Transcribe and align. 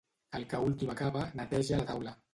El 0.39 0.47
que 0.53 0.61
últim 0.69 0.91
acaba, 0.95 1.27
neteja 1.43 1.81
la 1.83 1.89
taula. 1.93 2.19